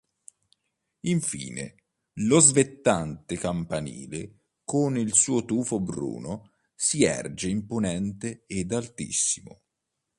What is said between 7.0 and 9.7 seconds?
erge imponente ed altissimo.